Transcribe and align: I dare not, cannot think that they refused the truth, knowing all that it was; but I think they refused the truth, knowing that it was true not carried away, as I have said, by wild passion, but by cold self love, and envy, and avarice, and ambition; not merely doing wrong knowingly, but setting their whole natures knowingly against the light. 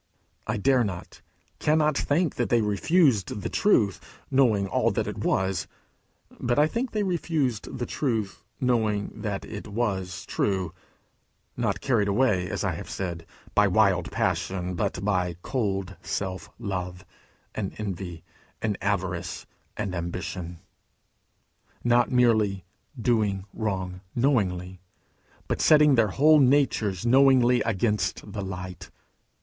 I 0.47 0.57
dare 0.57 0.83
not, 0.83 1.21
cannot 1.59 1.95
think 1.95 2.33
that 2.33 2.49
they 2.49 2.61
refused 2.61 3.41
the 3.43 3.49
truth, 3.49 3.99
knowing 4.31 4.65
all 4.67 4.89
that 4.89 5.05
it 5.05 5.19
was; 5.19 5.67
but 6.39 6.57
I 6.57 6.65
think 6.65 6.89
they 6.89 7.03
refused 7.03 7.77
the 7.77 7.85
truth, 7.85 8.41
knowing 8.59 9.11
that 9.13 9.45
it 9.45 9.67
was 9.67 10.25
true 10.25 10.73
not 11.55 11.81
carried 11.81 12.07
away, 12.07 12.49
as 12.49 12.63
I 12.63 12.71
have 12.71 12.89
said, 12.89 13.27
by 13.53 13.67
wild 13.67 14.11
passion, 14.11 14.73
but 14.73 15.05
by 15.05 15.35
cold 15.43 15.95
self 16.01 16.49
love, 16.57 17.05
and 17.53 17.75
envy, 17.77 18.23
and 18.59 18.79
avarice, 18.81 19.45
and 19.77 19.93
ambition; 19.93 20.57
not 21.83 22.11
merely 22.11 22.65
doing 22.99 23.45
wrong 23.53 24.01
knowingly, 24.15 24.81
but 25.47 25.61
setting 25.61 25.93
their 25.93 26.07
whole 26.07 26.39
natures 26.39 27.05
knowingly 27.05 27.61
against 27.61 28.31
the 28.33 28.41
light. 28.41 28.89